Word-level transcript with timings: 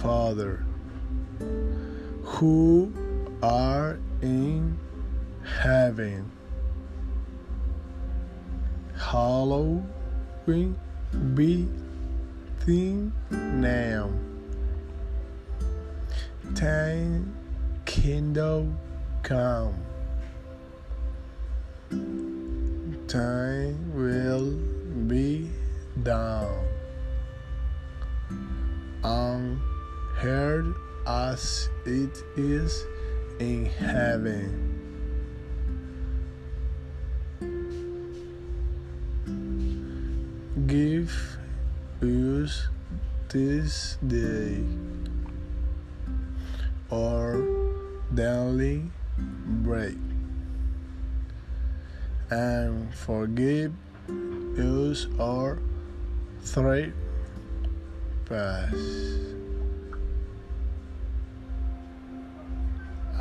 Father 0.00 0.64
who 2.22 2.92
are 3.42 3.98
in 4.20 4.78
heaven. 5.44 6.30
Hallowed 8.96 9.84
be 11.34 11.68
thy 12.66 13.10
name. 13.30 14.18
Thy 16.44 17.20
kingdom 17.84 18.78
come. 19.22 19.74
Thy 23.08 23.74
will 23.92 24.56
be 25.06 25.50
done 26.02 26.71
earth 30.24 30.76
as 31.06 31.68
it 31.84 32.22
is 32.36 32.84
in 33.38 33.66
heaven. 33.66 34.68
Give 40.66 41.10
us 42.02 42.68
this 43.28 43.96
day 44.06 44.62
our 46.90 47.42
daily 48.14 48.90
bread 49.64 49.98
and 52.30 52.94
forgive 52.94 53.72
us 54.58 55.06
our 55.18 55.58
trespasses 56.44 56.92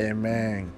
Amen. 0.00 0.72